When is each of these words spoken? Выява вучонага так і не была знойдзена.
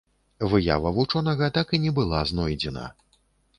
Выява 0.53 0.91
вучонага 0.95 1.51
так 1.59 1.75
і 1.77 1.81
не 1.85 1.93
была 2.01 2.25
знойдзена. 2.33 2.91